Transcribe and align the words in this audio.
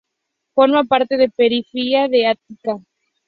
Forma 0.55 0.83
parte 0.85 1.15
de 1.15 1.27
la 1.27 1.33
periferia 1.37 2.07
de 2.07 2.25
Ática. 2.25 2.79